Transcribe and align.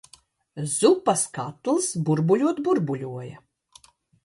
Zupas 0.75 1.25
katls 1.35 1.91
burbuļot 2.09 2.65
burbuļoja! 2.71 3.39